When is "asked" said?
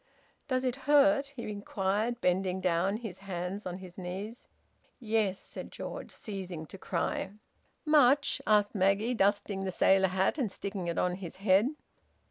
8.47-8.73